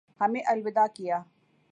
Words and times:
ہمیں 0.21 0.41
الوداع 0.47 0.87
کیا 0.95 1.21